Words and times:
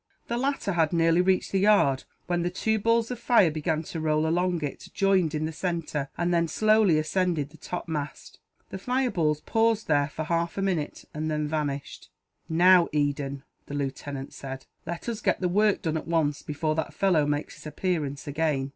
The 0.29 0.37
latter 0.37 0.71
had 0.71 0.93
nearly 0.93 1.21
reached 1.21 1.51
the 1.51 1.59
yard, 1.59 2.05
when 2.25 2.41
the 2.41 2.49
two 2.49 2.79
balls 2.79 3.11
of 3.11 3.19
fire 3.19 3.51
began 3.51 3.83
to 3.83 3.99
roll 3.99 4.25
along 4.25 4.63
it, 4.63 4.89
joined 4.95 5.35
in 5.35 5.45
the 5.45 5.51
centre, 5.51 6.09
and 6.17 6.33
then 6.33 6.47
slowly 6.47 6.97
ascended 6.97 7.51
the 7.51 7.57
topmast. 7.57 8.39
The 8.71 8.79
fireballs 8.79 9.41
paused 9.41 9.87
there 9.87 10.09
for 10.09 10.23
half 10.23 10.57
a 10.57 10.61
minute, 10.63 11.05
and 11.13 11.29
then 11.29 11.47
vanished. 11.47 12.09
"Now, 12.49 12.87
Eden," 12.91 13.43
the 13.67 13.75
lieutenant 13.75 14.33
said, 14.33 14.65
"let 14.87 15.07
us 15.07 15.21
get 15.21 15.39
the 15.39 15.47
work 15.47 15.83
done, 15.83 15.97
at 15.97 16.07
once, 16.07 16.41
before 16.41 16.73
that 16.73 16.95
fellow 16.95 17.27
makes 17.27 17.53
his 17.57 17.67
appearance 17.67 18.25
again." 18.25 18.69